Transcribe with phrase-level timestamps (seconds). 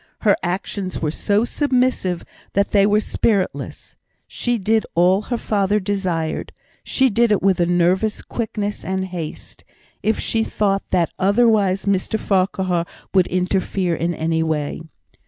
[0.21, 3.95] Her actions were so submissive that they were spiritless;
[4.27, 6.51] she did all her father desired;
[6.83, 9.63] she did it with a nervous quickness and haste,
[10.01, 14.81] if she thought that otherwise Mr Farquhar would interfere in any way.